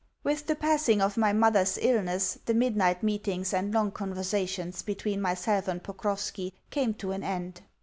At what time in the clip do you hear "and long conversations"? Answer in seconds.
3.53-4.81